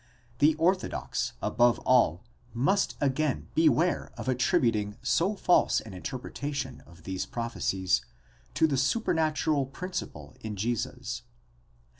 [0.39, 2.23] the orthodox, above all,
[2.55, 8.01] must again beware of attributing so false an interpretation of these prophecies,
[8.55, 11.21] to the supernatural principle in Jesus.